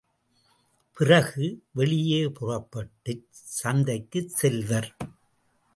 பிறகு 0.97 1.61
வெளியே 1.71 2.27
புறப்பட்டுச் 2.27 3.27
சந்தைக்குச் 3.63 4.29
செல்வர். 4.29 4.95